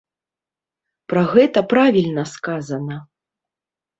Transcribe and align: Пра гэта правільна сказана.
Пра 1.11 1.23
гэта 1.33 1.59
правільна 1.75 2.23
сказана. 2.33 2.95